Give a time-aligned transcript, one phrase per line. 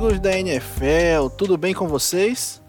[0.00, 1.28] amigos da NFL?
[1.36, 2.62] Tudo bem com vocês?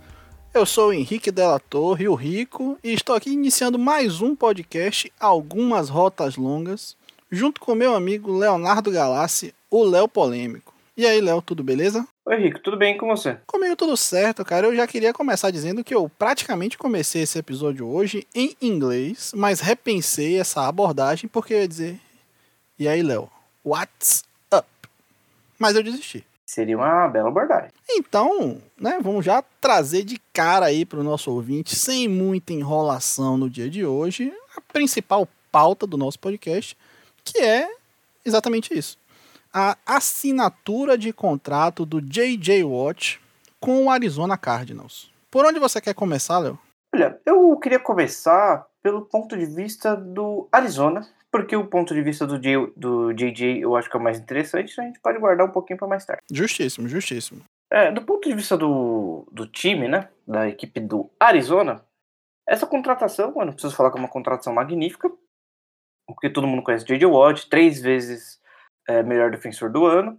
[0.54, 5.10] Eu sou o Henrique Della Torre, o Rico, e estou aqui iniciando mais um podcast
[5.18, 6.98] Algumas Rotas Longas,
[7.32, 10.74] junto com meu amigo Leonardo Galassi, o Léo Polêmico.
[10.98, 12.06] E aí, Léo, tudo beleza?
[12.26, 13.38] Oi, Rico, tudo bem com você?
[13.48, 14.68] Comigo tudo certo, cara.
[14.68, 19.62] Eu já queria começar dizendo que eu praticamente comecei esse episódio hoje em inglês, mas
[19.62, 21.98] repensei essa abordagem porque eu ia dizer:
[22.78, 23.30] E aí, Léo,
[23.64, 24.68] what's up?
[25.58, 26.26] Mas eu desisti.
[26.52, 27.72] Seria uma bela abordagem.
[27.90, 33.38] Então, né, vamos já trazer de cara aí para o nosso ouvinte, sem muita enrolação
[33.38, 36.78] no dia de hoje, a principal pauta do nosso podcast,
[37.24, 37.70] que é
[38.26, 39.00] exatamente isso
[39.54, 42.64] a assinatura de contrato do J.J.
[42.64, 43.20] Watt
[43.60, 45.12] com o Arizona Cardinals.
[45.30, 46.58] Por onde você quer começar, Léo?
[46.94, 52.28] Olha, eu queria começar pelo ponto de vista do Arizona, porque o ponto de vista
[52.28, 55.48] do, J, do JJ eu acho que é o mais interessante, a gente pode guardar
[55.48, 56.22] um pouquinho para mais tarde.
[56.30, 57.42] Justíssimo, justíssimo.
[57.72, 61.86] É, do ponto de vista do, do time, né, da equipe do Arizona,
[62.48, 65.10] essa contratação, eu não preciso falar que é uma contratação magnífica,
[66.06, 68.42] porque todo mundo conhece JJ Watt, três vezes
[68.88, 70.18] é, melhor defensor do ano.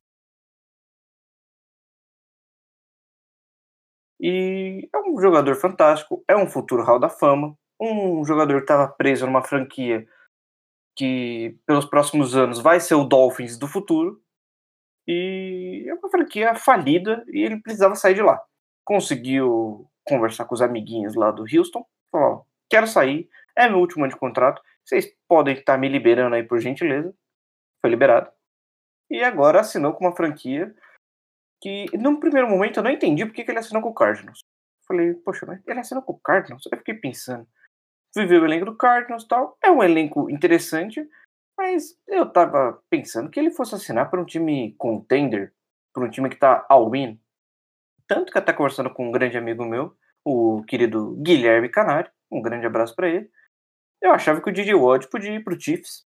[4.18, 8.88] E é um jogador fantástico, é um futuro Hall da Fama, um jogador que estava
[8.88, 10.06] preso numa franquia
[10.96, 14.20] que pelos próximos anos vai ser o Dolphins do futuro.
[15.06, 18.40] E é uma franquia falida e ele precisava sair de lá.
[18.84, 24.12] Conseguiu conversar com os amiguinhos lá do Houston, falou: quero sair, é meu último ano
[24.12, 27.12] de contrato, vocês podem estar me liberando aí por gentileza.
[27.80, 28.30] Foi liberado
[29.12, 30.74] e agora assinou com uma franquia
[31.60, 34.40] que, num primeiro momento, eu não entendi porque que ele assinou com o Cardinals.
[34.88, 36.62] Falei, poxa, mas ele assinou com o Cardinals?
[36.72, 37.46] Eu fiquei pensando.
[38.14, 39.56] Viveu o elenco do Cardinals tal.
[39.62, 41.06] É um elenco interessante,
[41.56, 45.52] mas eu tava pensando que ele fosse assinar para um time contender,
[45.94, 47.18] para um time que tá all-in.
[48.06, 52.66] Tanto que até conversando com um grande amigo meu, o querido Guilherme Canário, um grande
[52.66, 53.30] abraço para ele.
[54.00, 56.04] Eu achava que o Didi Watt podia ir pro Chiefs,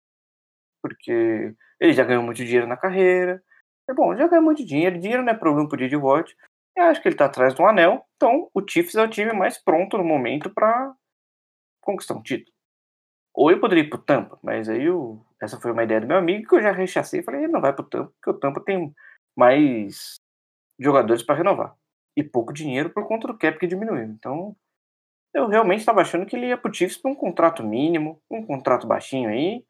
[0.83, 3.43] porque ele já ganhou muito dinheiro na carreira.
[3.89, 4.99] É bom, já ganhou muito dinheiro.
[4.99, 6.35] Dinheiro não é problema pro Didi Watt.
[6.77, 8.07] Eu acho que ele tá atrás do anel.
[8.17, 10.95] Então, o Chiefs é o time mais pronto no momento para
[11.81, 12.53] conquistar um título.
[13.35, 16.17] Ou eu poderia ir pro Tampa, mas aí eu, essa foi uma ideia do meu
[16.17, 17.23] amigo que eu já rechacei.
[17.23, 18.95] Falei, não vai pro Tampa, porque o Tampa tem
[19.37, 20.17] mais
[20.79, 21.75] jogadores para renovar.
[22.17, 24.05] E pouco dinheiro por conta do cap que diminuiu.
[24.05, 24.57] Então,
[25.33, 28.87] eu realmente estava achando que ele ia pro Chiefs por um contrato mínimo, um contrato
[28.87, 29.65] baixinho aí,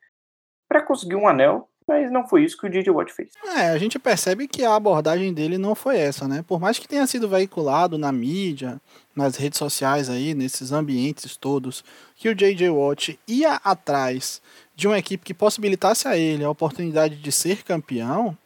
[0.69, 3.31] para conseguir um anel mas não foi isso que o DJ Watt fez.
[3.45, 6.45] É, a gente percebe que a abordagem dele não foi essa, né?
[6.47, 8.81] Por mais que tenha sido veiculado na mídia,
[9.15, 11.85] nas redes sociais aí, nesses ambientes todos,
[12.15, 14.41] que o JJ Watt ia atrás
[14.77, 18.39] de uma equipe que possibilitasse a ele a oportunidade de ser campeão,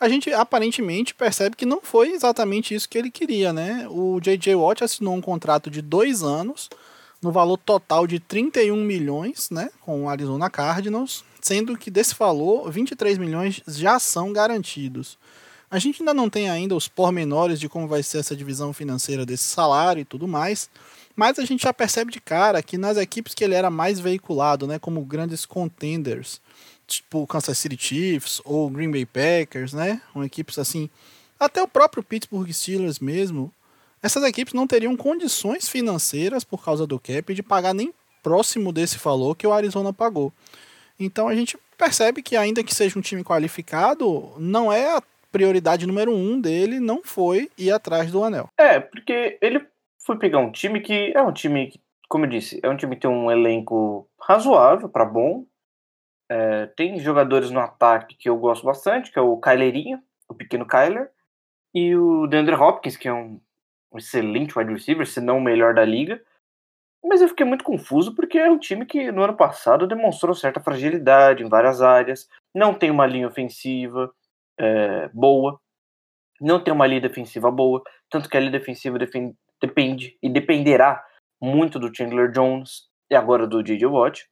[0.00, 3.86] a gente aparentemente percebe que não foi exatamente isso que ele queria, né?
[3.88, 6.68] O JJ Watt assinou um contrato de dois anos,
[7.22, 9.70] no valor total de 31 milhões, né?
[9.82, 15.18] Com o Arizona Cardinals sendo que desse valor, 23 milhões já são garantidos.
[15.68, 19.26] A gente ainda não tem ainda os pormenores de como vai ser essa divisão financeira
[19.26, 20.70] desse salário e tudo mais,
[21.16, 24.66] mas a gente já percebe de cara que nas equipes que ele era mais veiculado,
[24.66, 26.40] né, como grandes contenders,
[26.86, 30.88] tipo o Kansas City Chiefs ou Green Bay Packers, né, equipes assim,
[31.40, 33.52] até o próprio Pittsburgh Steelers mesmo,
[34.00, 37.92] essas equipes não teriam condições financeiras por causa do cap de pagar nem
[38.22, 40.32] próximo desse valor que o Arizona pagou.
[40.98, 45.86] Então a gente percebe que, ainda que seja um time qualificado, não é a prioridade
[45.86, 48.48] número um dele, não foi ir atrás do anel.
[48.58, 49.66] É, porque ele
[50.04, 52.94] foi pegar um time que é um time que, como eu disse, é um time
[52.94, 55.44] que tem um elenco razoável para bom.
[56.30, 60.66] É, tem jogadores no ataque que eu gosto bastante, que é o Kylerinho, o pequeno
[60.66, 61.10] Kyler,
[61.74, 63.40] e o DeAndre Hopkins, que é um
[63.94, 66.22] excelente wide receiver, se não o melhor da liga.
[67.04, 70.60] Mas eu fiquei muito confuso porque é um time que no ano passado demonstrou certa
[70.60, 74.12] fragilidade em várias áreas, não tem uma linha ofensiva
[74.58, 75.60] é, boa,
[76.40, 81.04] não tem uma linha defensiva boa, tanto que a linha defensiva depende e dependerá
[81.40, 83.86] muito do Chandler Jones e agora do J.J.
[83.86, 84.28] Watt.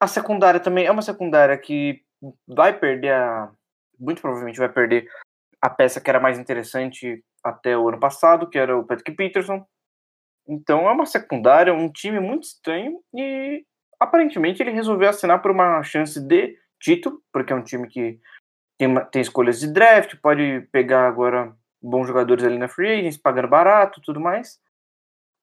[0.00, 2.02] A secundária também é uma secundária que
[2.46, 3.52] vai perder a.
[3.98, 5.08] Muito provavelmente vai perder
[5.60, 9.64] a peça que era mais interessante até o ano passado, que era o Patrick Peterson,
[10.46, 13.64] então é uma secundária, um time muito estranho e
[14.00, 18.18] aparentemente ele resolveu assinar por uma chance de título, porque é um time que
[18.78, 23.48] tem, tem escolhas de draft, pode pegar agora bons jogadores ali na free agents, pagando
[23.48, 24.60] barato tudo mais.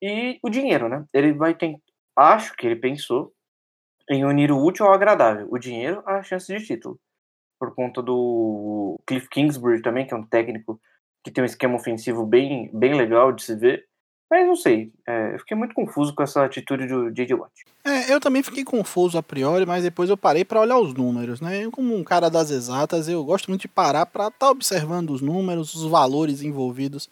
[0.02, 1.04] E o dinheiro, né?
[1.12, 1.76] Ele vai ter.
[2.16, 3.32] Acho que ele pensou
[4.08, 5.46] em unir o útil ao agradável.
[5.50, 6.98] O dinheiro à chance de título.
[7.58, 10.80] Por conta do Cliff Kingsbury também, que é um técnico
[11.22, 13.86] que tem um esquema ofensivo bem, bem legal de se ver.
[14.30, 17.34] Mas não sei, é, eu fiquei muito confuso com essa atitude do J.J.
[17.34, 17.52] Watt.
[17.84, 21.40] É, eu também fiquei confuso a priori, mas depois eu parei para olhar os números,
[21.40, 21.64] né?
[21.64, 25.10] Eu, como um cara das exatas, eu gosto muito de parar para estar tá observando
[25.10, 27.10] os números, os valores envolvidos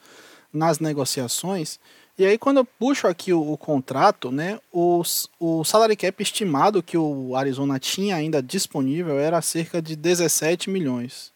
[0.53, 1.81] nas negociações.
[2.17, 6.83] E aí, quando eu puxo aqui o, o contrato, né, os, o salary cap estimado
[6.83, 11.33] que o Arizona tinha ainda disponível era cerca de 17 milhões,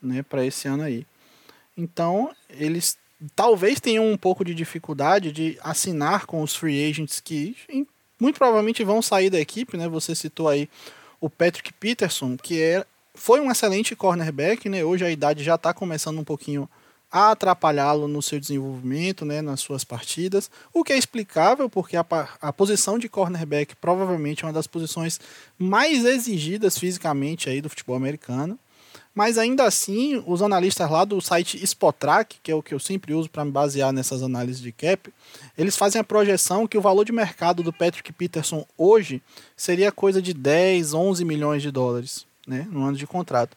[0.00, 1.04] né, para esse ano aí.
[1.76, 2.96] Então, eles
[3.34, 7.56] talvez tenham um pouco de dificuldade de assinar com os free agents que
[8.20, 9.88] muito provavelmente vão sair da equipe, né?
[9.88, 10.68] Você citou aí
[11.20, 12.84] o Patrick Peterson, que é,
[13.14, 14.84] foi um excelente cornerback, né?
[14.84, 16.68] Hoje a idade já está começando um pouquinho
[17.10, 22.04] a atrapalhá-lo no seu desenvolvimento, né, nas suas partidas, o que é explicável porque a,
[22.40, 25.18] a posição de cornerback provavelmente é uma das posições
[25.58, 28.58] mais exigidas fisicamente aí do futebol americano.
[29.14, 33.14] Mas ainda assim, os analistas lá do site Spotrack, que é o que eu sempre
[33.14, 35.12] uso para me basear nessas análises de cap,
[35.56, 39.20] eles fazem a projeção que o valor de mercado do Patrick Peterson hoje
[39.56, 43.56] seria coisa de 10, 11 milhões de dólares, né, no ano de contrato.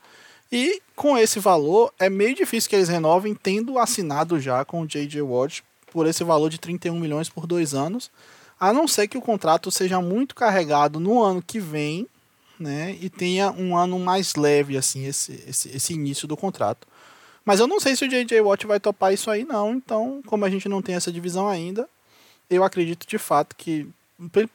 [0.52, 4.88] E com esse valor, é meio difícil que eles renovem, tendo assinado já com o
[4.88, 5.22] J.J.
[5.22, 8.12] Watt por esse valor de 31 milhões por dois anos,
[8.60, 12.08] a não ser que o contrato seja muito carregado no ano que vem
[12.62, 16.88] né, e tenha um ano mais leve, assim, esse, esse, esse início do contrato.
[17.44, 18.40] Mas eu não sei se o J.J.
[18.42, 19.74] Watt vai topar isso aí, não.
[19.74, 21.90] Então, como a gente não tem essa divisão ainda,
[22.50, 23.90] eu acredito de fato que,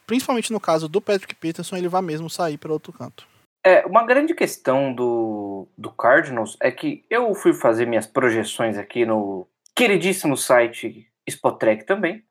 [0.07, 3.27] principalmente no caso do Patrick Peterson, ele vai mesmo sair para outro canto.
[3.65, 9.05] É, uma grande questão do, do Cardinals é que eu fui fazer minhas projeções aqui
[9.05, 12.23] no queridíssimo site Spotrack também,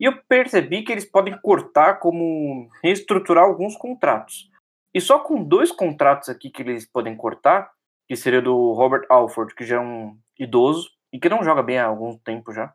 [0.00, 4.50] e eu percebi que eles podem cortar como reestruturar alguns contratos.
[4.94, 7.70] E só com dois contratos aqui que eles podem cortar,
[8.06, 11.78] que seria do Robert Alford, que já é um idoso e que não joga bem
[11.78, 12.72] há algum tempo já,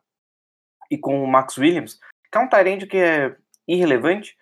[0.90, 1.98] e com o Max Williams,
[2.30, 3.36] que é um Tyrande que é
[3.66, 4.36] irrelevante,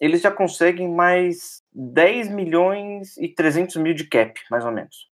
[0.00, 5.10] eles já conseguem mais 10 milhões e 300 mil de cap, mais ou menos,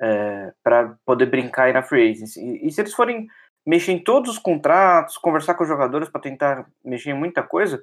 [0.00, 2.40] é, para poder brincar aí na free agency.
[2.40, 3.26] E, e se eles forem
[3.66, 7.82] mexer em todos os contratos, conversar com os jogadores para tentar mexer em muita coisa,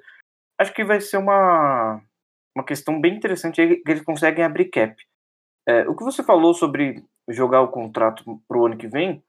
[0.58, 2.02] acho que vai ser uma
[2.58, 4.94] uma questão bem interessante que eles conseguem abrir cap.
[5.66, 9.22] É, o que você falou sobre jogar o contrato para o ano que vem,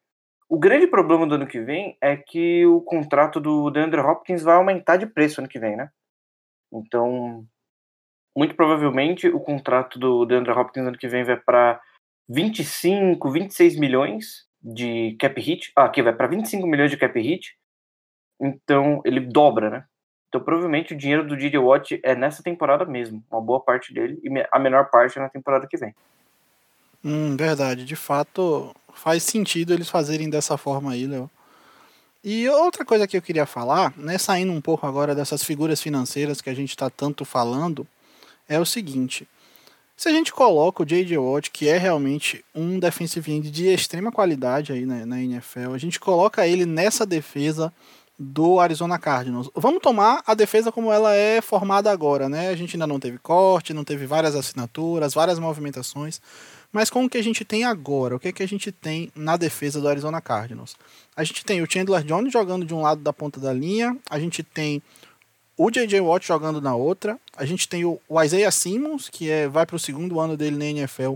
[0.50, 4.56] o grande problema do ano que vem é que o contrato do DeAndre Hopkins vai
[4.56, 5.92] aumentar de preço ano que vem, né?
[6.74, 7.46] Então,
[8.36, 11.80] muito provavelmente o contrato do DeAndre Hopkins ano que vem vai para
[12.28, 15.72] 25, 26 milhões de cap hit.
[15.76, 17.56] Ah, aqui vai para 25 milhões de cap hit.
[18.42, 19.86] Então, ele dobra, né?
[20.30, 23.24] Então, provavelmente, o dinheiro do Didi Watt é nessa temporada mesmo.
[23.32, 24.20] Uma boa parte dele.
[24.24, 25.94] E a menor parte é na temporada que vem.
[27.04, 27.84] Hum, verdade.
[27.84, 31.30] De fato, faz sentido eles fazerem dessa forma aí, Léo.
[32.24, 36.42] E outra coisa que eu queria falar, né, saindo um pouco agora dessas figuras financeiras
[36.42, 37.88] que a gente está tanto falando,
[38.48, 39.28] é o seguinte.
[39.96, 41.18] Se a gente coloca o J.J.
[41.18, 45.78] Watt, que é realmente um defensive end de extrema qualidade aí na, na NFL, a
[45.78, 47.74] gente coloca ele nessa defesa
[48.20, 49.50] do Arizona Cardinals.
[49.56, 52.50] Vamos tomar a defesa como ela é formada agora, né?
[52.50, 56.20] A gente ainda não teve corte, não teve várias assinaturas, várias movimentações,
[56.70, 59.10] mas com o que a gente tem agora, o que, é que a gente tem
[59.16, 60.76] na defesa do Arizona Cardinals?
[61.16, 64.20] A gente tem o Chandler Jones jogando de um lado da ponta da linha, a
[64.20, 64.82] gente tem
[65.58, 66.02] o J.J.
[66.02, 69.80] Watt jogando na outra, a gente tem o, Isaiah Simmons, que é, vai para o
[69.80, 71.16] segundo ano dele na NFL,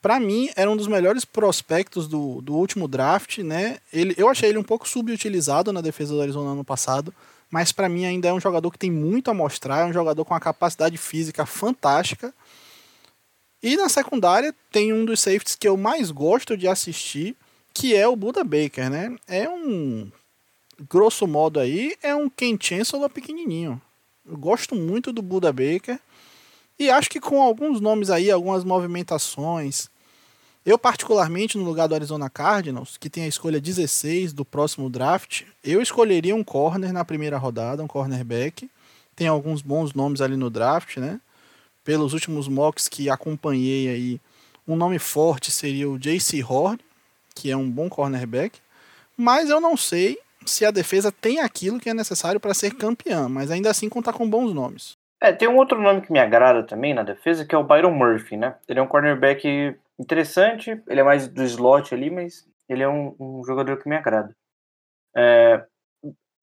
[0.00, 3.78] para mim, era um dos melhores prospectos do, do último draft, né?
[3.92, 7.14] Ele, eu achei ele um pouco subutilizado na defesa do Arizona ano passado,
[7.50, 10.24] mas para mim ainda é um jogador que tem muito a mostrar, é um jogador
[10.24, 12.32] com uma capacidade física fantástica.
[13.62, 17.36] E na secundária tem um dos safeties que eu mais gosto de assistir,
[17.74, 19.16] que é o Buda Baker, né?
[19.28, 20.10] É um
[20.88, 23.80] grosso modo aí, é um Ken Chancellor pequenininho.
[24.26, 26.00] Eu gosto muito do Buda Baker.
[26.80, 29.90] E acho que com alguns nomes aí, algumas movimentações.
[30.64, 35.42] Eu, particularmente, no lugar do Arizona Cardinals, que tem a escolha 16 do próximo draft,
[35.62, 38.70] eu escolheria um corner na primeira rodada, um cornerback.
[39.14, 41.20] Tem alguns bons nomes ali no draft, né?
[41.84, 44.20] Pelos últimos mocks que acompanhei aí,
[44.66, 46.42] um nome forte seria o J.C.
[46.42, 46.80] Horn,
[47.34, 48.58] que é um bom cornerback.
[49.18, 53.28] Mas eu não sei se a defesa tem aquilo que é necessário para ser campeã,
[53.28, 54.98] mas ainda assim contar com bons nomes.
[55.20, 57.92] É, tem um outro nome que me agrada também na defesa, que é o Byron
[57.92, 58.56] Murphy, né?
[58.66, 63.14] Ele é um cornerback interessante, ele é mais do slot ali, mas ele é um,
[63.20, 64.34] um jogador que me agrada.
[65.14, 65.62] É,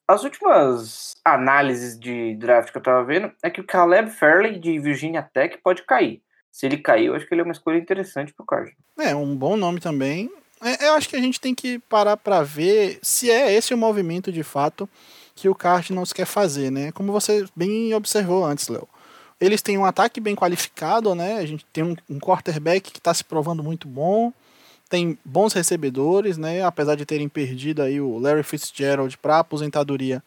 [0.08, 4.80] as últimas análises de draft que eu tava vendo é que o Caleb Fairley de
[4.80, 6.22] Virginia Tech pode cair.
[6.52, 8.78] Se ele cair, eu acho que ele é uma escolha interessante pro Cardinals.
[9.00, 10.32] É, um bom nome também.
[10.62, 13.78] É, eu acho que a gente tem que parar para ver se é esse o
[13.78, 14.90] movimento de fato
[15.38, 16.92] que o Cardinals quer fazer, né?
[16.92, 18.88] Como você bem observou antes, Léo.
[19.40, 21.38] Eles têm um ataque bem qualificado, né?
[21.38, 24.34] A gente tem um, um quarterback que está se provando muito bom,
[24.90, 26.64] tem bons recebedores, né?
[26.64, 30.24] Apesar de terem perdido aí o Larry Fitzgerald para aposentadoria,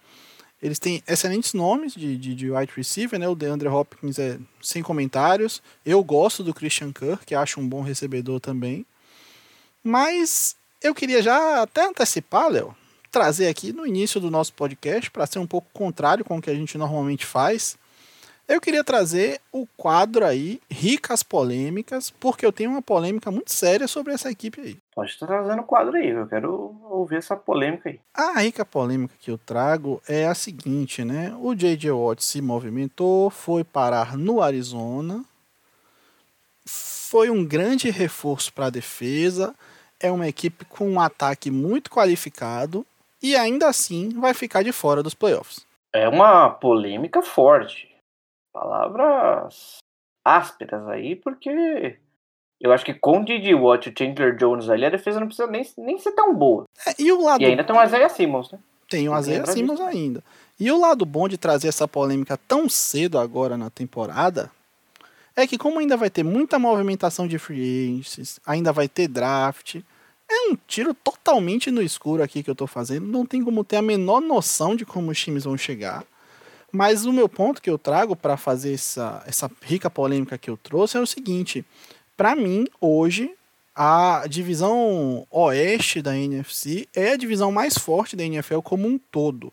[0.62, 3.28] eles têm excelentes nomes de, de, de wide receiver, né?
[3.28, 5.60] O DeAndre Hopkins é sem comentários.
[5.84, 8.86] Eu gosto do Christian Kirk, que acho um bom recebedor também.
[9.82, 12.76] Mas eu queria já até antecipar, Léo,
[13.10, 16.50] trazer aqui no início do nosso podcast, para ser um pouco contrário com o que
[16.50, 17.76] a gente normalmente faz.
[18.50, 23.86] Eu queria trazer o quadro aí, Ricas Polêmicas, porque eu tenho uma polêmica muito séria
[23.86, 24.76] sobre essa equipe aí.
[24.92, 28.00] Pode estar trazendo o quadro aí, eu quero ouvir essa polêmica aí.
[28.12, 31.32] A rica polêmica que eu trago é a seguinte, né?
[31.40, 31.92] O J.J.
[31.92, 35.24] Watt se movimentou, foi parar no Arizona,
[36.66, 39.54] foi um grande reforço para a defesa,
[40.00, 42.84] é uma equipe com um ataque muito qualificado
[43.22, 45.66] e ainda assim vai ficar de fora dos playoffs.
[45.92, 47.88] É uma polêmica forte.
[48.52, 49.78] Palavras
[50.24, 51.98] ásperas aí, porque
[52.60, 55.26] eu acho que com o Didi Watt e o Chandler Jones ali, a defesa não
[55.26, 56.64] precisa nem, nem ser tão boa.
[56.86, 57.42] É, e, o lado...
[57.42, 58.58] e ainda tem o Isaiah Simmons, né?
[58.88, 60.22] Tem o Isaiah Simmons ainda.
[60.58, 64.50] E o lado bom de trazer essa polêmica tão cedo agora na temporada
[65.34, 69.76] é que como ainda vai ter muita movimentação de free agents, ainda vai ter draft,
[70.30, 73.76] é um tiro totalmente no escuro aqui que eu tô fazendo, não tem como ter
[73.76, 76.04] a menor noção de como os times vão chegar.
[76.72, 80.56] Mas o meu ponto que eu trago para fazer essa, essa rica polêmica que eu
[80.56, 81.64] trouxe é o seguinte:
[82.16, 83.34] para mim, hoje,
[83.74, 89.52] a divisão oeste da NFC é a divisão mais forte da NFL como um todo.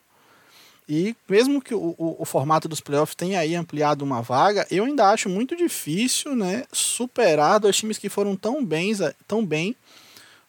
[0.90, 4.86] E mesmo que o, o, o, formato dos playoffs tenha aí ampliado uma vaga, eu
[4.86, 9.76] ainda acho muito difícil né, superar dois times que foram tão, bens, tão bem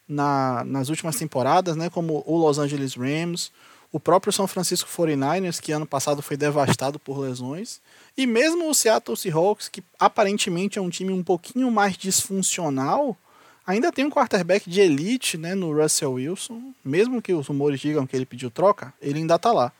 [0.09, 3.51] na, nas últimas temporadas, né, como o Los Angeles Rams,
[3.91, 7.79] o próprio São Francisco 49ers, que ano passado foi devastado por lesões,
[8.17, 13.15] e mesmo o Seattle Seahawks, que aparentemente é um time um pouquinho mais disfuncional,
[13.65, 18.05] ainda tem um quarterback de elite né, no Russell Wilson, mesmo que os rumores digam
[18.05, 19.71] que ele pediu troca, ele ainda está lá.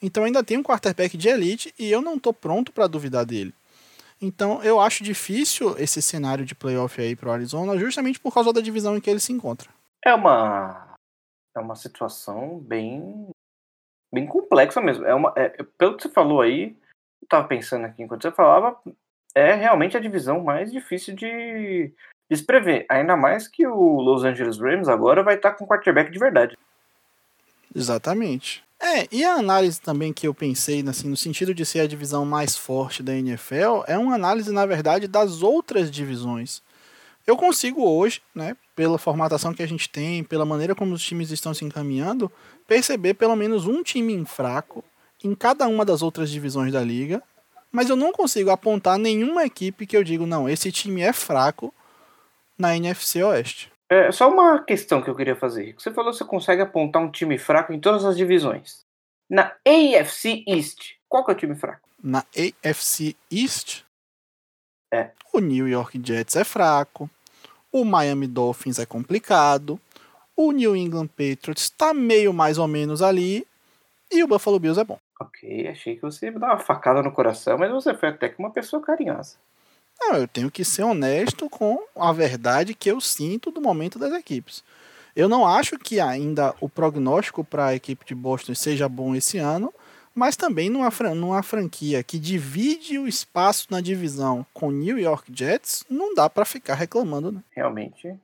[0.00, 3.54] Então ainda tem um quarterback de elite e eu não estou pronto para duvidar dele.
[4.20, 8.52] Então eu acho difícil esse cenário de playoff aí para o Arizona, justamente por causa
[8.52, 9.68] da divisão em que ele se encontra.
[10.04, 10.94] É uma
[11.56, 13.28] é uma situação bem
[14.12, 15.04] bem complexa mesmo.
[15.04, 16.76] É uma é, pelo que você falou aí,
[17.22, 18.78] eu tava pensando aqui enquanto você falava,
[19.34, 21.92] é realmente a divisão mais difícil de,
[22.30, 22.86] de se prever.
[22.88, 26.56] Ainda mais que o Los Angeles Rams agora vai estar tá com quarterback de verdade.
[27.74, 28.62] Exatamente.
[28.80, 32.24] É, e a análise também que eu pensei, assim, no sentido de ser a divisão
[32.24, 36.62] mais forte da NFL, é uma análise, na verdade, das outras divisões.
[37.26, 41.30] Eu consigo hoje, né, pela formatação que a gente tem, pela maneira como os times
[41.30, 42.30] estão se encaminhando,
[42.66, 44.84] perceber pelo menos um time fraco
[45.22, 47.22] em cada uma das outras divisões da liga,
[47.72, 51.72] mas eu não consigo apontar nenhuma equipe que eu digo, não, esse time é fraco
[52.58, 53.72] na NFC Oeste.
[53.88, 55.74] É só uma questão que eu queria fazer.
[55.78, 58.84] Você falou que você consegue apontar um time fraco em todas as divisões.
[59.28, 61.88] Na AFC East, qual que é o time fraco?
[62.02, 63.82] Na AFC East?
[64.92, 65.10] É.
[65.32, 67.10] O New York Jets é fraco.
[67.74, 69.80] O Miami Dolphins é complicado.
[70.36, 73.44] O New England Patriots está meio mais ou menos ali.
[74.12, 74.96] E o Buffalo Bills é bom.
[75.20, 78.38] Ok, achei que você me dava uma facada no coração, mas você foi até que
[78.38, 79.34] uma pessoa carinhosa.
[80.00, 84.12] Não, eu tenho que ser honesto com a verdade que eu sinto do momento das
[84.12, 84.62] equipes.
[85.16, 89.38] Eu não acho que ainda o prognóstico para a equipe de Boston seja bom esse
[89.38, 89.74] ano,
[90.14, 95.84] mas também numa, numa franquia que divide o espaço na divisão com New York Jets,
[95.90, 97.42] não dá para ficar reclamando, né?
[97.50, 98.16] Realmente,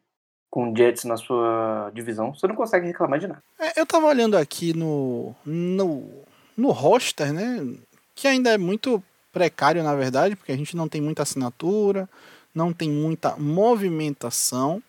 [0.48, 3.42] com Jets na sua divisão, você não consegue reclamar de nada.
[3.58, 6.08] É, eu tava olhando aqui no, no,
[6.56, 7.66] no roster, né?
[8.14, 12.08] Que ainda é muito precário, na verdade, porque a gente não tem muita assinatura,
[12.54, 14.82] não tem muita movimentação.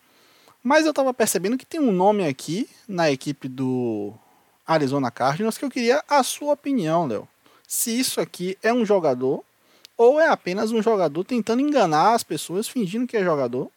[0.64, 4.14] Mas eu estava percebendo que tem um nome aqui na equipe do
[4.66, 7.28] Arizona Cardinals que eu queria a sua opinião, Léo.
[7.68, 9.44] Se isso aqui é um jogador
[9.98, 13.70] ou é apenas um jogador tentando enganar as pessoas fingindo que é jogador,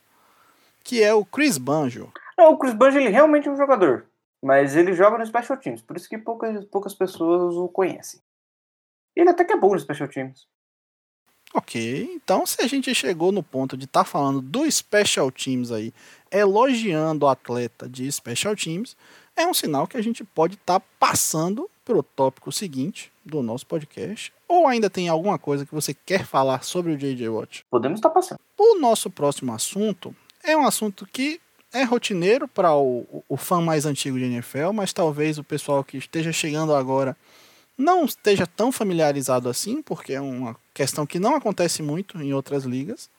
[0.83, 2.13] que é o Chris Banjo.
[2.37, 4.07] Não, o Chris Banjo ele realmente é um jogador,
[4.43, 8.21] mas ele joga no Special Teams, por isso que poucas, poucas pessoas o conhecem.
[9.15, 10.47] Ele até que é bom no Special Teams.
[11.53, 15.71] Ok, então se a gente chegou no ponto de estar tá falando do Special Teams
[15.71, 15.93] aí,
[16.31, 18.97] elogiando o atleta de Special Teams,
[19.37, 23.43] é um sinal que a gente pode estar tá passando para o tópico seguinte do
[23.43, 24.33] nosso podcast.
[24.49, 27.29] Ou ainda tem alguma coisa que você quer falar sobre o J.J.
[27.29, 27.65] Watt?
[27.71, 28.39] Podemos estar tá passando.
[28.59, 31.41] O nosso próximo assunto é um assunto que
[31.73, 35.97] é rotineiro para o, o fã mais antigo de NFL, mas talvez o pessoal que
[35.97, 37.17] esteja chegando agora
[37.77, 42.65] não esteja tão familiarizado assim, porque é uma questão que não acontece muito em outras
[42.65, 43.11] ligas,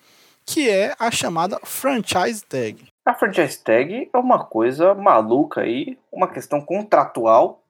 [0.45, 2.87] que é a chamada franchise tag.
[3.05, 7.63] A franchise tag é uma coisa maluca aí, uma questão contratual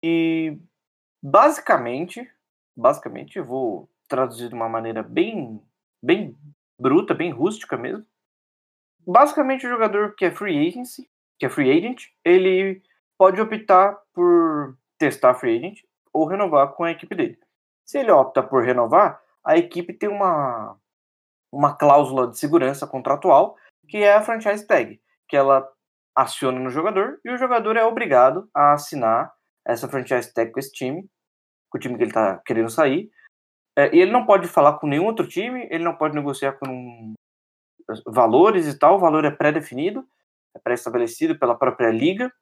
[0.00, 0.56] e
[1.20, 2.30] basicamente,
[2.76, 5.60] basicamente vou traduzir de uma maneira bem
[6.00, 6.38] bem
[6.80, 8.06] bruta, bem rústica mesmo.
[9.04, 11.10] Basicamente o jogador que é free agency,
[11.40, 12.80] que é free agent, ele
[13.18, 17.38] pode optar por testar free agent ou renovar com a equipe dele.
[17.84, 20.76] Se ele opta por renovar, a equipe tem uma,
[21.52, 23.56] uma cláusula de segurança contratual,
[23.88, 25.66] que é a franchise tag, que ela
[26.16, 29.32] aciona no jogador e o jogador é obrigado a assinar
[29.66, 31.02] essa franchise tag com esse time,
[31.70, 33.10] com o time que ele está querendo sair.
[33.78, 37.14] É, e ele não pode falar com nenhum outro time, ele não pode negociar com
[38.06, 40.04] valores e tal, o valor é pré-definido,
[40.56, 42.32] é pré-estabelecido pela própria liga,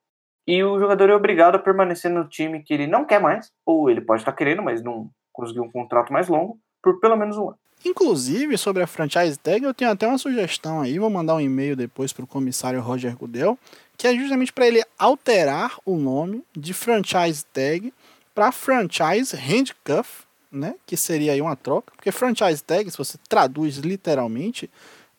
[0.46, 3.90] e o jogador é obrigado a permanecer no time que ele não quer mais, ou
[3.90, 7.48] ele pode estar querendo, mas não conseguiu um contrato mais longo, por pelo menos um
[7.48, 7.58] ano.
[7.84, 11.76] Inclusive, sobre a franchise tag, eu tenho até uma sugestão aí, vou mandar um e-mail
[11.76, 13.58] depois para o comissário Roger Goodell,
[13.96, 17.92] que é justamente para ele alterar o nome de franchise tag
[18.34, 20.76] para franchise handcuff, né?
[20.86, 24.70] Que seria aí uma troca, porque franchise tag, se você traduz literalmente,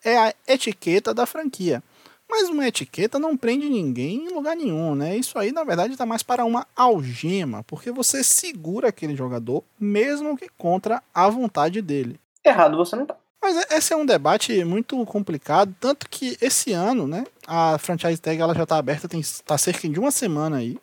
[0.03, 1.83] é a etiqueta da franquia.
[2.27, 5.15] Mas uma etiqueta não prende ninguém em lugar nenhum, né?
[5.15, 10.35] Isso aí, na verdade, está mais para uma algema, porque você segura aquele jogador, mesmo
[10.35, 12.19] que contra a vontade dele.
[12.45, 13.15] Errado você não tá.
[13.41, 18.19] Mas é, esse é um debate muito complicado, tanto que esse ano, né, a franchise
[18.19, 20.77] tag ela já está aberta, tem tá cerca de uma semana aí,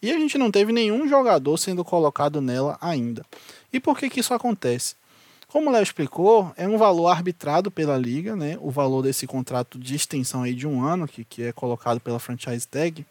[0.00, 3.24] e a gente não teve nenhum jogador sendo colocado nela ainda.
[3.72, 4.96] E por que que isso acontece?
[5.46, 8.56] Como o Léo explicou, é um valor arbitrado pela liga, né?
[8.60, 12.18] O valor desse contrato de extensão aí de um ano, que, que é colocado pela
[12.18, 13.06] franchise tag,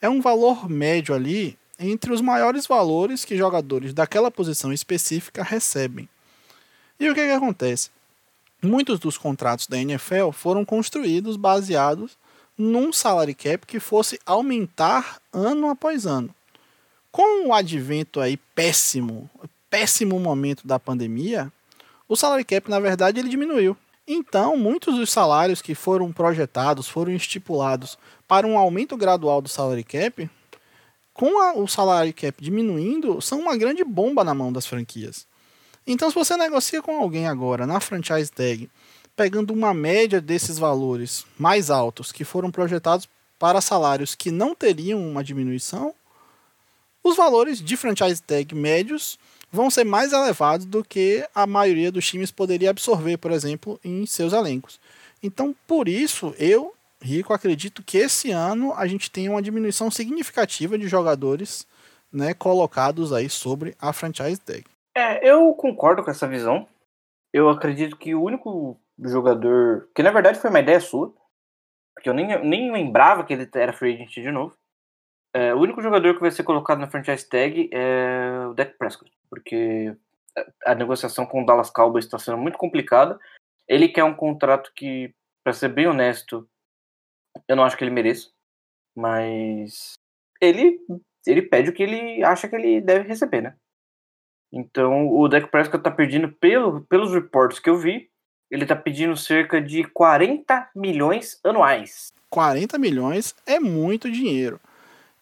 [0.00, 6.08] é um valor médio ali entre os maiores valores que jogadores daquela posição específica recebem.
[7.02, 7.90] E o que, que acontece?
[8.62, 12.16] Muitos dos contratos da NFL foram construídos baseados
[12.56, 16.32] num salary cap que fosse aumentar ano após ano.
[17.10, 19.28] Com o advento aí péssimo,
[19.68, 21.52] péssimo momento da pandemia,
[22.08, 23.76] o salary cap, na verdade, ele diminuiu.
[24.06, 29.82] Então, muitos dos salários que foram projetados, foram estipulados para um aumento gradual do salary
[29.82, 30.30] cap,
[31.12, 35.26] com a, o salary cap diminuindo, são uma grande bomba na mão das franquias.
[35.86, 38.70] Então, se você negocia com alguém agora na franchise tag,
[39.16, 45.04] pegando uma média desses valores mais altos que foram projetados para salários que não teriam
[45.04, 45.94] uma diminuição,
[47.02, 49.18] os valores de franchise tag médios
[49.50, 54.06] vão ser mais elevados do que a maioria dos times poderia absorver, por exemplo, em
[54.06, 54.80] seus elencos.
[55.22, 60.78] Então, por isso, eu, Rico, acredito que esse ano a gente tem uma diminuição significativa
[60.78, 61.66] de jogadores
[62.12, 64.64] né, colocados aí sobre a franchise tag.
[64.94, 66.68] É, eu concordo com essa visão.
[67.32, 69.88] Eu acredito que o único jogador.
[69.94, 71.14] Que na verdade foi uma ideia sua.
[71.94, 74.56] Porque eu nem, nem lembrava que ele era free agent de novo.
[75.34, 79.10] É, o único jogador que vai ser colocado na franchise tag é o Dak Prescott,
[79.30, 79.96] porque
[80.64, 83.18] a negociação com o Dallas Cowboys está sendo muito complicada.
[83.66, 86.46] Ele quer um contrato que, para ser bem honesto,
[87.48, 88.30] eu não acho que ele mereça,
[88.94, 89.94] mas
[90.40, 90.78] ele
[91.26, 93.56] ele pede o que ele acha que ele deve receber, né?
[94.52, 98.08] Então o Dak Prescott está pedindo, pelo, pelos reportes que eu vi,
[98.50, 102.12] ele está pedindo cerca de 40 milhões anuais.
[102.28, 104.60] 40 milhões é muito dinheiro.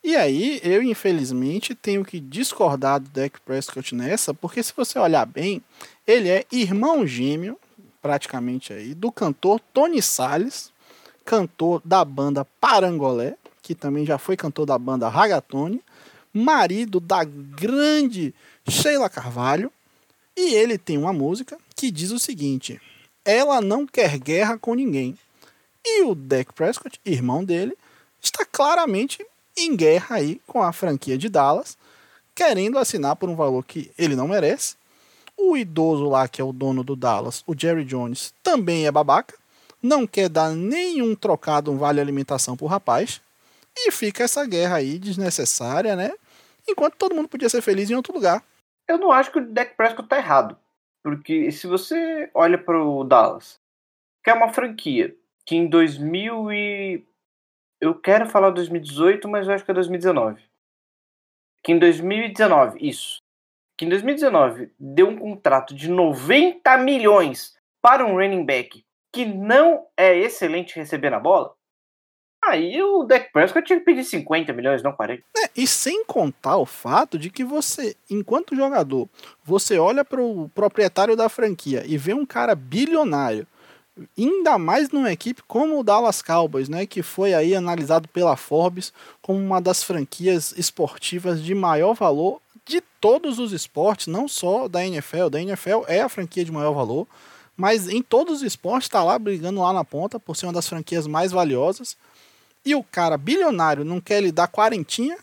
[0.03, 5.27] E aí, eu infelizmente tenho que discordar do Dak Prescott nessa, porque se você olhar
[5.27, 5.63] bem,
[6.07, 7.59] ele é irmão gêmeo,
[8.01, 10.73] praticamente aí, do cantor Tony Salles,
[11.25, 15.83] cantor da banda Parangolé, que também já foi cantor da banda Ragatone,
[16.33, 18.35] marido da grande
[18.71, 19.73] Sheila Carvalho,
[20.37, 22.81] e ele tem uma música que diz o seguinte:
[23.25, 25.19] Ela não quer guerra com ninguém.
[25.85, 27.77] E o Dak Prescott, irmão dele,
[28.23, 29.25] está claramente
[29.57, 31.77] em guerra aí com a franquia de Dallas,
[32.35, 34.77] querendo assinar por um valor que ele não merece.
[35.37, 39.35] O idoso lá, que é o dono do Dallas, o Jerry Jones, também é babaca,
[39.83, 43.21] não quer dar nenhum trocado, um vale alimentação pro rapaz,
[43.75, 46.13] e fica essa guerra aí desnecessária, né?
[46.69, 48.45] Enquanto todo mundo podia ser feliz em outro lugar.
[48.91, 50.59] Eu não acho que o Dak Prescott tá errado.
[51.01, 53.61] Porque se você olha para o Dallas,
[54.25, 57.07] que é uma franquia que em 2000 e
[57.81, 60.43] eu quero falar 2018, mas eu acho que é 2019.
[61.65, 63.19] Que em 2019, isso.
[63.79, 69.87] Que em 2019 deu um contrato de 90 milhões para um running back que não
[69.97, 71.55] é excelente recebendo a bola.
[72.43, 75.23] Aí o Dak Prescott tinha que pedir 50 milhões, não 40.
[75.37, 79.09] É, e sem contar o fato de que você, enquanto jogador,
[79.45, 83.47] você olha para o proprietário da franquia e vê um cara bilionário,
[84.17, 88.93] ainda mais numa equipe como o Dallas Cowboys, né, que foi aí analisado pela Forbes
[89.21, 94.85] como uma das franquias esportivas de maior valor de todos os esportes, não só da
[94.85, 95.29] NFL.
[95.29, 97.07] Da NFL é a franquia de maior valor,
[97.57, 100.69] mas em todos os esportes está lá brigando lá na ponta por ser uma das
[100.69, 101.97] franquias mais valiosas.
[102.65, 105.17] E o cara bilionário não quer lhe dar quarentinha,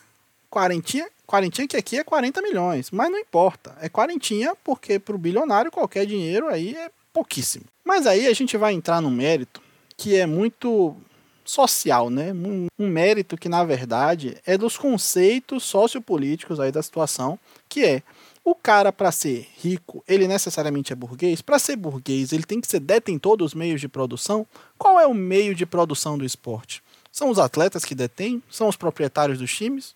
[0.50, 5.20] quarentinha, quarentinha que aqui é 40 milhões, mas não importa, é quarentinha porque para o
[5.20, 7.66] bilionário qualquer dinheiro aí é pouquíssimo.
[7.84, 9.62] Mas aí a gente vai entrar num mérito
[9.96, 10.96] que é muito
[11.44, 12.34] social, né?
[12.34, 18.04] Um, um mérito que na verdade é dos conceitos sociopolíticos aí da situação, que é
[18.44, 21.42] o cara para ser rico, ele necessariamente é burguês.
[21.42, 24.48] Para ser burguês, ele tem que ser detentor dos meios de produção.
[24.78, 26.82] Qual é o meio de produção do esporte?
[27.18, 28.44] São os atletas que detêm?
[28.48, 29.96] São os proprietários dos times?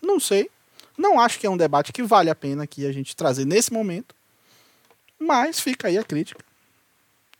[0.00, 0.48] Não sei.
[0.96, 3.72] Não acho que é um debate que vale a pena aqui a gente trazer nesse
[3.72, 4.14] momento.
[5.18, 6.44] Mas fica aí a crítica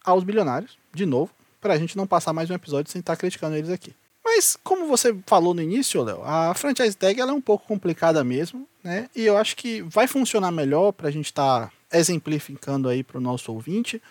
[0.05, 3.21] aos bilionários, de novo, para a gente não passar mais um episódio sem estar tá
[3.21, 3.95] criticando eles aqui.
[4.25, 8.25] Mas, como você falou no início, Léo, a franchise tag ela é um pouco complicada
[8.25, 9.09] mesmo, né?
[9.15, 13.19] E eu acho que vai funcionar melhor para a gente estar tá exemplificando aí para
[13.19, 14.03] o nosso ouvinte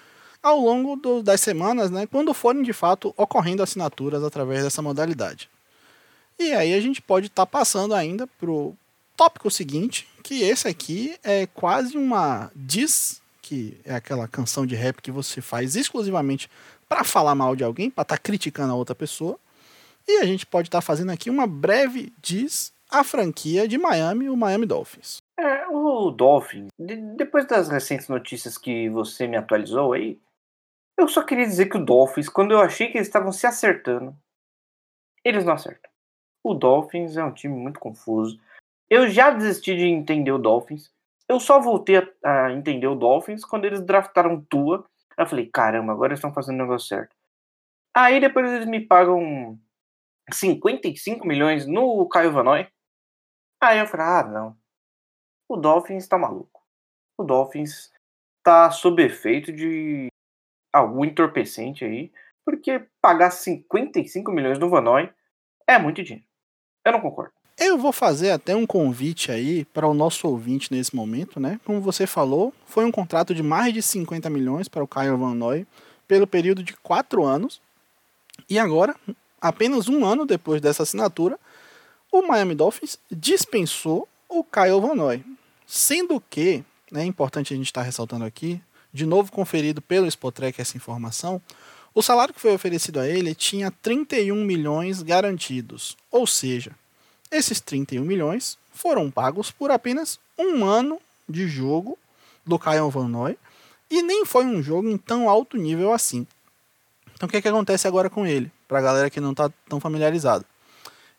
[0.42, 5.50] ao longo do, das semanas, né, quando forem de fato ocorrendo assinaturas através dessa modalidade.
[6.38, 8.76] E aí a gente pode estar tá passando ainda para o
[9.18, 15.02] tópico seguinte, que esse aqui é quase uma diss, que é aquela canção de rap
[15.02, 16.50] que você faz exclusivamente
[16.88, 19.38] para falar mal de alguém, para estar tá criticando a outra pessoa.
[20.08, 24.30] E a gente pode estar tá fazendo aqui uma breve diss à franquia de Miami,
[24.30, 25.18] o Miami Dolphins.
[25.38, 30.18] É, o Dolphins, de, depois das recentes notícias que você me atualizou aí,
[31.00, 34.16] eu só queria dizer que o Dolphins, quando eu achei que eles estavam se acertando,
[35.24, 35.90] eles não acertam.
[36.44, 38.40] O Dolphins é um time muito confuso.
[38.90, 40.92] Eu já desisti de entender o Dolphins.
[41.28, 44.86] Eu só voltei a, entender o Dolphins quando eles draftaram Tua.
[45.18, 47.16] Eu falei, caramba, agora eles estão fazendo o negócio certo.
[47.96, 49.60] Aí depois eles me pagam
[50.32, 52.68] 55 milhões no Caio Vanoy.
[53.62, 54.58] Aí eu falei, ah, não.
[55.48, 56.64] O Dolphins tá maluco.
[57.18, 57.92] O Dolphins
[58.44, 60.08] tá sob efeito de
[60.72, 62.12] algum entorpecente aí,
[62.46, 65.10] porque pagar 55 milhões no Vanoy
[65.68, 66.26] é muito dinheiro.
[66.86, 67.32] Eu não concordo.
[67.58, 71.60] Eu vou fazer até um convite aí para o nosso ouvinte nesse momento, né?
[71.66, 75.36] Como você falou, foi um contrato de mais de 50 milhões para o Kyle Van
[75.36, 75.68] Noy
[76.08, 77.62] pelo período de quatro anos.
[78.50, 78.96] E agora,
[79.42, 81.38] apenas um ano depois dessa assinatura,
[82.12, 85.24] o Miami Dolphins dispensou o Kyle Van Noy.
[85.68, 88.62] Sendo que, né, é importante a gente estar tá ressaltando aqui,
[88.94, 91.42] de novo conferido pelo Spotrek essa informação,
[91.94, 95.98] o salário que foi oferecido a ele tinha 31 milhões garantidos.
[96.12, 96.72] Ou seja,
[97.32, 101.98] esses 31 milhões foram pagos por apenas um ano de jogo
[102.46, 103.38] do Kyle Van Noy
[103.90, 106.26] e nem foi um jogo em tão alto nível assim.
[107.14, 108.52] Então o que, é que acontece agora com ele?
[108.68, 110.46] Para a galera que não está tão familiarizada.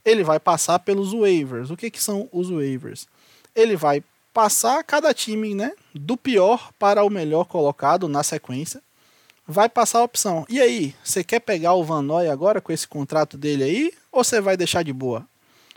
[0.04, 1.70] Ele vai passar pelos waivers.
[1.70, 3.06] O que, que são os waivers?
[3.54, 4.02] Ele vai
[4.33, 8.83] passar cada time, né, do pior para o melhor colocado na sequência.
[9.46, 10.46] Vai passar a opção.
[10.48, 14.22] E aí, você quer pegar o Van Noy agora com esse contrato dele aí ou
[14.22, 15.26] você vai deixar de boa?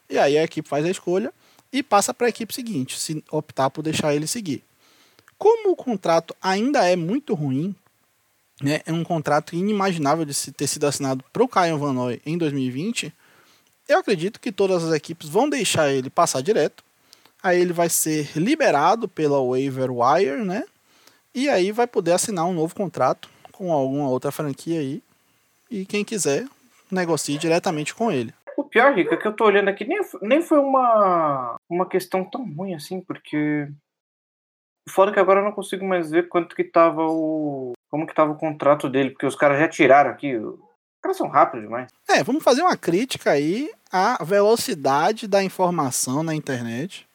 [0.09, 1.33] E aí a equipe faz a escolha
[1.71, 4.63] e passa para a equipe seguinte, se optar por deixar ele seguir.
[5.37, 7.75] Como o contrato ainda é muito ruim,
[8.61, 12.37] né, é um contrato inimaginável de ter sido assinado para o Caio Van Noy em
[12.37, 13.11] 2020,
[13.87, 16.83] eu acredito que todas as equipes vão deixar ele passar direto
[17.43, 20.63] Aí ele vai ser liberado pela waiver wire, né?
[21.35, 25.03] E aí vai poder assinar um novo contrato com alguma outra franquia aí.
[25.69, 26.45] E quem quiser,
[26.89, 28.33] negocie diretamente com ele.
[28.55, 32.23] O pior, Rica, é que eu tô olhando aqui, nem, nem foi uma, uma questão
[32.23, 33.67] tão ruim assim, porque.
[34.89, 37.73] Foda que agora eu não consigo mais ver quanto que tava o.
[37.89, 40.35] Como que tava o contrato dele, porque os caras já tiraram aqui.
[40.35, 40.59] Os
[41.01, 41.89] caras são rápidos demais.
[42.07, 47.07] É, vamos fazer uma crítica aí à velocidade da informação na internet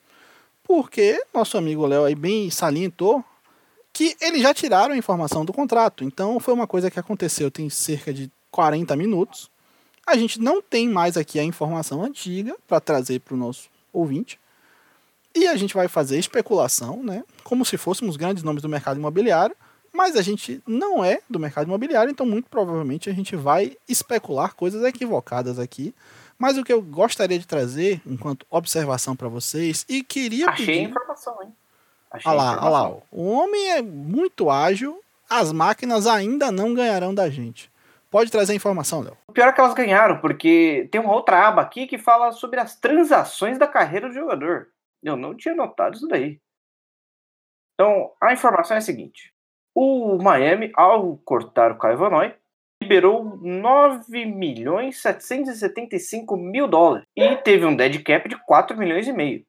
[0.68, 3.24] porque nosso amigo Léo aí bem salientou
[3.90, 6.04] que eles já tiraram a informação do contrato.
[6.04, 9.50] Então foi uma coisa que aconteceu tem cerca de 40 minutos.
[10.06, 14.38] A gente não tem mais aqui a informação antiga para trazer para o nosso ouvinte.
[15.34, 17.24] E a gente vai fazer especulação, né?
[17.42, 19.56] Como se fôssemos grandes nomes do mercado imobiliário,
[19.92, 24.54] mas a gente não é do mercado imobiliário, então muito provavelmente a gente vai especular
[24.54, 25.94] coisas equivocadas aqui
[26.38, 30.88] mas o que eu gostaria de trazer, enquanto observação para vocês, e queria Achei pedir...
[30.88, 31.52] informação, hein?
[32.10, 32.96] Achei olha lá, olha lá.
[33.10, 37.70] O homem é muito ágil, as máquinas ainda não ganharão da gente.
[38.10, 39.18] Pode trazer informação, Léo.
[39.34, 42.74] pior é que elas ganharam, porque tem uma outra aba aqui que fala sobre as
[42.74, 44.68] transações da carreira do jogador.
[45.02, 46.40] Eu não tinha notado isso daí.
[47.74, 49.32] Então, a informação é a seguinte.
[49.74, 51.98] O Miami, ao cortar o Caio
[52.88, 59.12] liberou 9 milhões 775 mil dólares e teve um dead cap de 4 milhões e
[59.12, 59.44] meio.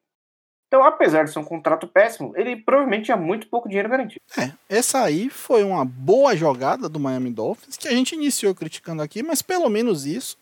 [0.66, 4.20] Então, apesar de ser um contrato péssimo, ele provavelmente tinha muito pouco dinheiro garantido.
[4.38, 9.02] É, essa aí foi uma boa jogada do Miami Dolphins, que a gente iniciou criticando
[9.02, 10.36] aqui, mas pelo menos isso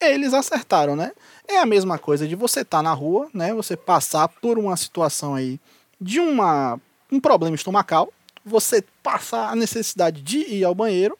[0.00, 1.12] eles acertaram, né?
[1.46, 3.52] É a mesma coisa de você estar tá na rua, né?
[3.52, 5.60] Você passar por uma situação aí
[6.00, 6.80] de uma,
[7.12, 8.10] um problema estomacal,
[8.44, 11.16] você passar a necessidade de ir ao banheiro,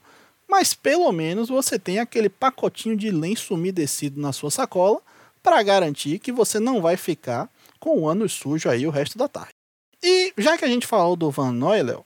[0.50, 5.00] mas pelo menos você tem aquele pacotinho de lenço umedecido na sua sacola
[5.40, 9.28] para garantir que você não vai ficar com o ânus sujo aí o resto da
[9.28, 9.54] tarde.
[10.02, 12.04] E já que a gente falou do Van Noyel,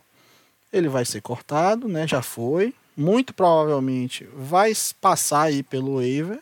[0.70, 2.06] ele vai ser cortado, né?
[2.06, 2.74] Já foi.
[2.96, 6.38] Muito provavelmente vai passar aí pelo waiver.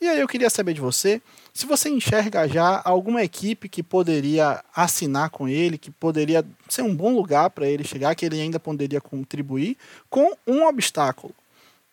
[0.00, 1.22] E aí eu queria saber de você,
[1.58, 6.94] se você enxerga já alguma equipe que poderia assinar com ele, que poderia ser um
[6.94, 9.76] bom lugar para ele chegar, que ele ainda poderia contribuir,
[10.08, 11.34] com um obstáculo.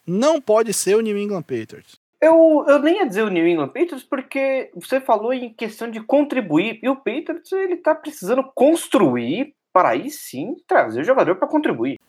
[0.05, 1.99] Não pode ser o New England Patriots.
[2.21, 5.99] Eu, eu nem ia dizer o New England Patriots porque você falou em questão de
[5.99, 11.47] contribuir e o Patriots ele tá precisando construir para aí sim trazer o jogador para
[11.47, 11.99] contribuir.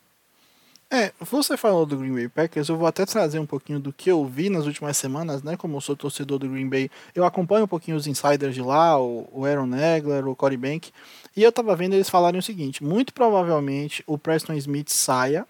[0.88, 4.08] É, você falou do Green Bay Packers, eu vou até trazer um pouquinho do que
[4.08, 5.56] eu vi nas últimas semanas, né?
[5.56, 8.96] Como eu sou torcedor do Green Bay, eu acompanho um pouquinho os insiders de lá,
[9.00, 10.92] o, Aaron Negler, o Corey Bank,
[11.36, 15.44] e eu tava vendo eles falarem o seguinte: muito provavelmente o Preston Smith saia,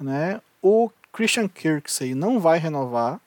[0.00, 0.40] né?
[0.62, 3.20] O Christian Kirksey não vai renovar,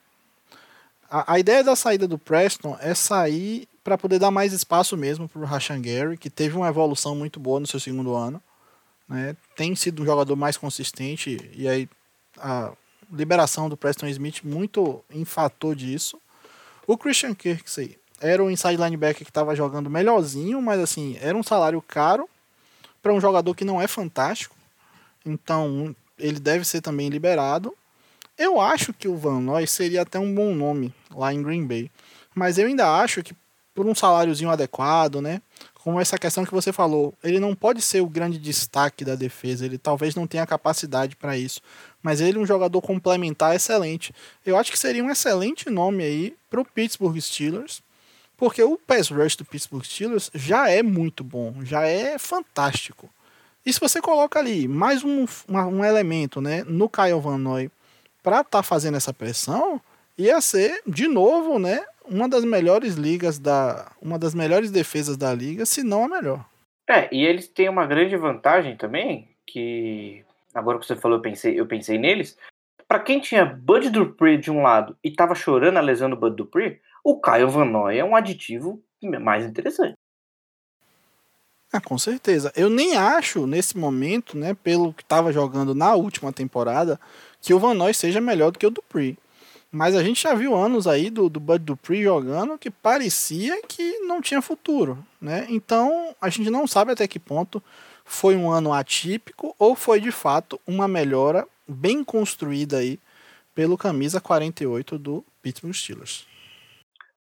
[1.10, 5.28] a, a ideia da saída do Preston é sair para poder dar mais espaço mesmo
[5.28, 8.42] para o Rashan Gary, que teve uma evolução muito boa no seu segundo ano.
[9.08, 9.36] Né?
[9.54, 11.88] Tem sido um jogador mais consistente e aí
[12.38, 12.72] a
[13.12, 16.20] liberação do Preston Smith muito enfatou disso.
[16.86, 21.42] O Christian Kirksey era o inside linebacker que estava jogando melhorzinho, mas assim, era um
[21.42, 22.28] salário caro
[23.02, 24.56] para um jogador que não é fantástico.
[25.24, 27.76] Então, ele deve ser também liberado.
[28.38, 31.90] Eu acho que o Van Noy seria até um bom nome lá em Green Bay.
[32.34, 33.34] Mas eu ainda acho que
[33.74, 35.42] por um saláriozinho adequado, né?
[35.86, 39.64] Como essa questão que você falou, ele não pode ser o grande destaque da defesa,
[39.64, 41.60] ele talvez não tenha capacidade para isso,
[42.02, 44.12] mas ele é um jogador complementar excelente.
[44.44, 47.84] Eu acho que seria um excelente nome aí para o Pittsburgh Steelers,
[48.36, 53.08] porque o pass rush do Pittsburgh Steelers já é muito bom, já é fantástico.
[53.64, 57.70] E se você coloca ali mais um, um elemento, né, no Kyle Van Noy,
[58.24, 59.80] para estar tá fazendo essa pressão,
[60.18, 63.92] ia ser, de novo, né, uma das melhores ligas da.
[64.00, 66.44] Uma das melhores defesas da liga, se não a melhor.
[66.88, 71.58] É, e eles têm uma grande vantagem também, que agora que você falou, eu pensei,
[71.58, 72.38] eu pensei neles.
[72.86, 76.36] Para quem tinha Bud Dupree de um lado e tava chorando a lesão do Bud
[76.36, 78.80] Dupree, o Kyle Van Noy é um aditivo
[79.20, 79.94] mais interessante.
[81.72, 82.52] Ah, com certeza.
[82.56, 86.98] Eu nem acho, nesse momento, né, pelo que estava jogando na última temporada,
[87.40, 89.18] que o Van Noy seja melhor do que o Dupree.
[89.76, 93.98] Mas a gente já viu anos aí do, do Bud Dupree jogando que parecia que
[93.98, 95.46] não tinha futuro, né?
[95.50, 97.62] Então a gente não sabe até que ponto
[98.02, 102.98] foi um ano atípico ou foi de fato uma melhora bem construída aí
[103.54, 106.26] pelo camisa 48 do Pittsburgh Steelers.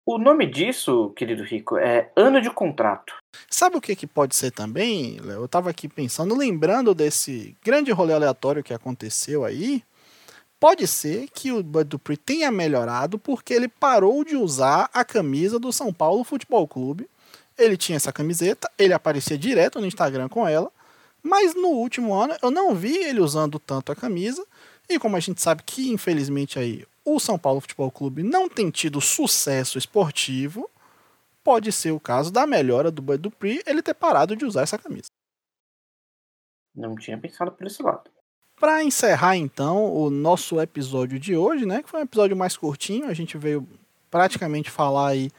[0.05, 3.15] O nome disso, querido Rico, é ano de contrato.
[3.49, 5.39] Sabe o que, que pode ser também, Léo?
[5.39, 9.83] Eu estava aqui pensando, lembrando desse grande rolê aleatório que aconteceu aí,
[10.59, 15.59] Pode ser que o Bud Dupree tenha melhorado porque ele parou de usar a camisa
[15.59, 17.09] do São Paulo Futebol Clube.
[17.59, 20.71] Ele tinha essa camiseta, ele aparecia direto no Instagram com ela,
[21.23, 24.47] mas no último ano eu não vi ele usando tanto a camisa.
[24.89, 28.71] E como a gente sabe que infelizmente aí o São Paulo Futebol Clube não tem
[28.71, 30.71] tido sucesso esportivo,
[31.45, 34.79] pode ser o caso da melhora do Bud Dupree ele ter parado de usar essa
[34.79, 35.09] camisa.
[36.75, 38.16] Não tinha pensado por esse lado.
[38.59, 43.07] Para encerrar então o nosso episódio de hoje, né, que foi um episódio mais curtinho,
[43.07, 43.69] a gente veio
[44.11, 45.31] praticamente falar aí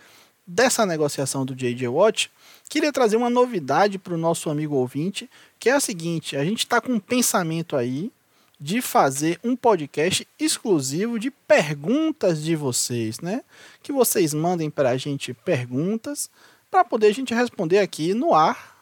[0.45, 2.31] dessa negociação do JJ Watt,
[2.69, 5.27] queria trazer uma novidade para o nosso amigo ouvinte,
[5.57, 8.11] que é a seguinte: a gente está com um pensamento aí
[8.59, 13.43] de fazer um podcast exclusivo de perguntas de vocês, né?
[13.81, 16.29] Que vocês mandem para a gente perguntas
[16.69, 18.76] para poder a gente responder aqui no ar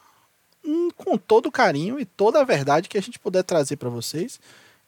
[0.95, 4.39] com todo o carinho e toda a verdade que a gente puder trazer para vocês.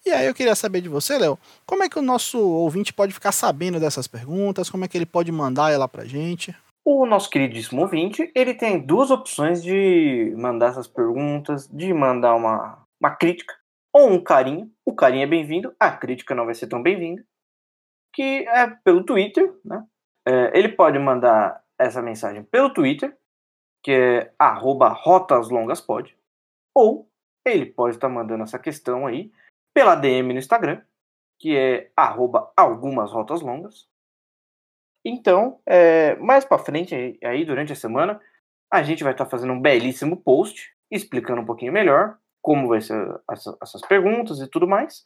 [0.06, 3.13] E aí eu queria saber de você, Léo, como é que o nosso ouvinte pode
[3.13, 4.70] ficar sabendo dessas perguntas?
[4.70, 6.56] Como é que ele pode mandar ela pra gente?
[6.86, 12.82] O nosso queridíssimo ouvinte, ele tem duas opções de mandar essas perguntas, de mandar uma,
[13.02, 13.54] uma crítica
[13.94, 14.72] ou um carinho.
[14.86, 17.22] O carinho é bem-vindo, a crítica não vai ser tão bem-vinda.
[18.13, 19.84] que é pelo Twitter, né?
[20.26, 23.16] É, ele pode mandar essa mensagem pelo Twitter,
[23.84, 26.16] que é arroba rotaslongaspod,
[26.76, 27.10] ou
[27.46, 29.32] ele pode estar mandando essa questão aí
[29.74, 30.82] pela DM no Instagram,
[31.40, 33.88] que é arroba algumas rotas longas.
[35.06, 38.20] Então, é, mais para frente, aí durante a semana,
[38.72, 42.96] a gente vai estar fazendo um belíssimo post explicando um pouquinho melhor como vai ser
[43.30, 45.04] essa, essas perguntas e tudo mais.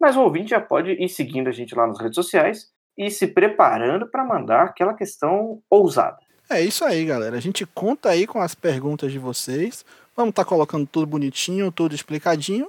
[0.00, 3.26] Mas o ouvinte já pode ir seguindo a gente lá nas redes sociais e se
[3.26, 6.18] preparando para mandar aquela questão ousada.
[6.48, 7.36] É isso aí, galera.
[7.36, 9.84] A gente conta aí com as perguntas de vocês.
[10.16, 12.68] Vamos estar tá colocando tudo bonitinho, tudo explicadinho.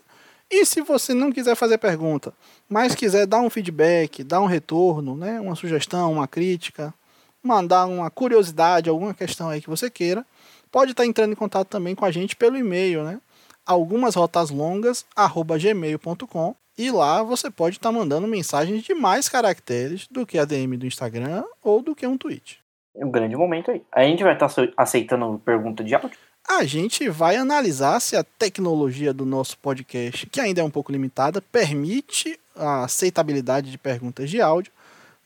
[0.50, 2.34] E se você não quiser fazer pergunta,
[2.70, 6.94] mas quiser dar um feedback, dar um retorno, né, uma sugestão, uma crítica,
[7.42, 10.26] mandar uma curiosidade, alguma questão aí que você queira,
[10.72, 13.20] pode estar tá entrando em contato também com a gente pelo e-mail, né?
[13.66, 15.06] Algumas rotas longas,
[15.60, 20.46] gmail.com e lá você pode estar tá mandando mensagens de mais caracteres do que a
[20.46, 22.65] DM do Instagram ou do que um tweet.
[22.98, 23.82] É um grande momento aí.
[23.92, 26.18] A gente vai estar aceitando pergunta de áudio?
[26.48, 30.92] A gente vai analisar se a tecnologia do nosso podcast, que ainda é um pouco
[30.92, 34.72] limitada, permite a aceitabilidade de perguntas de áudio,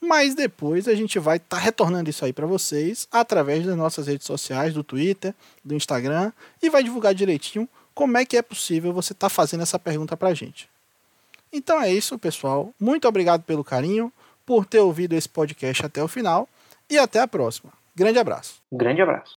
[0.01, 4.07] mas depois a gente vai estar tá retornando isso aí para vocês através das nossas
[4.07, 6.31] redes sociais, do Twitter, do Instagram,
[6.63, 10.15] e vai divulgar direitinho como é que é possível você estar tá fazendo essa pergunta
[10.15, 10.69] para a gente.
[11.51, 12.73] Então é isso, pessoal.
[12.79, 14.11] Muito obrigado pelo carinho,
[14.45, 16.47] por ter ouvido esse podcast até o final
[16.89, 17.71] e até a próxima.
[17.95, 18.61] Grande abraço.
[18.71, 19.38] Grande abraço.